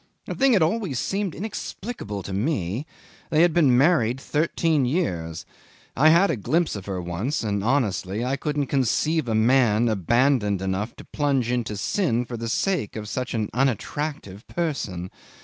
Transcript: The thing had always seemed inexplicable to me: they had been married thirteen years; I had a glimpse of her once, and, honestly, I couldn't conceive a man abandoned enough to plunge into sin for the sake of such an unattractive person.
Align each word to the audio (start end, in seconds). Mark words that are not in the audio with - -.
The 0.25 0.33
thing 0.33 0.53
had 0.53 0.63
always 0.63 0.97
seemed 0.97 1.35
inexplicable 1.35 2.23
to 2.23 2.33
me: 2.33 2.87
they 3.29 3.43
had 3.43 3.53
been 3.53 3.77
married 3.77 4.19
thirteen 4.19 4.83
years; 4.83 5.45
I 5.95 6.09
had 6.09 6.31
a 6.31 6.35
glimpse 6.35 6.75
of 6.75 6.87
her 6.87 6.99
once, 6.99 7.43
and, 7.43 7.63
honestly, 7.63 8.25
I 8.25 8.35
couldn't 8.35 8.65
conceive 8.65 9.27
a 9.27 9.35
man 9.35 9.87
abandoned 9.87 10.59
enough 10.59 10.95
to 10.95 11.05
plunge 11.05 11.51
into 11.51 11.77
sin 11.77 12.25
for 12.25 12.35
the 12.35 12.49
sake 12.49 12.95
of 12.95 13.07
such 13.07 13.35
an 13.35 13.51
unattractive 13.53 14.47
person. 14.47 15.11